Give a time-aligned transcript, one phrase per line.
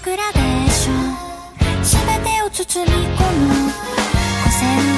[0.00, 1.16] グラデーション
[1.82, 4.95] 全てを包み込む。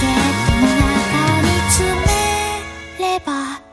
[0.00, 1.06] ケットの中
[1.42, 1.86] に詰
[2.98, 3.65] めれば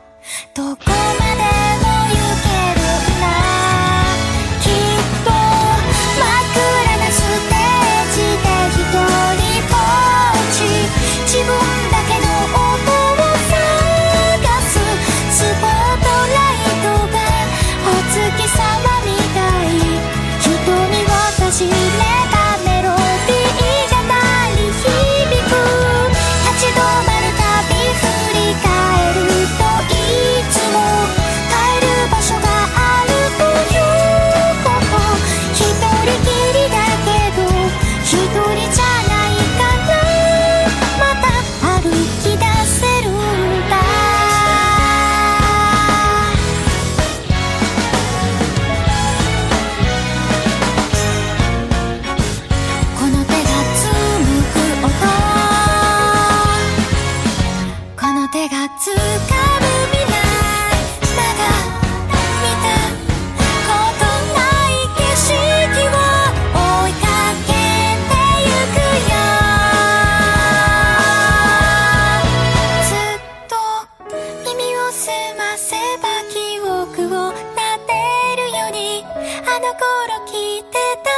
[80.26, 80.72] 聞いて
[81.04, 81.10] た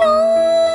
[0.00, 0.65] メの。